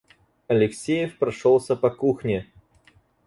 Алексеев 0.47 1.15
прошёлся 1.19 1.75
по 1.75 1.91
кухне. 1.91 2.49